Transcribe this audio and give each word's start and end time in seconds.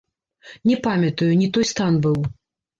Не 0.69 0.77
памятаю, 0.87 1.29
не 1.43 1.51
той 1.59 1.71
стан 1.75 2.03
быў. 2.09 2.21